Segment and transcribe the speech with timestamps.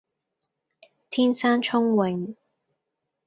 [1.11, 2.33] 天生聰穎